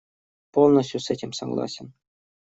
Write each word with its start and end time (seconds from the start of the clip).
Полностью 0.49 0.99
с 0.99 1.11
этим 1.11 1.31
согласен. 1.31 1.93